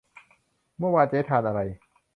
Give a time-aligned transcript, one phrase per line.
[0.77, 1.59] เมื่อวานเจ๊ทานอะไร